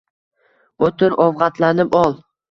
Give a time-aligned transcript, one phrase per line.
[0.87, 2.17] O‘tir, ovqatlanib ol.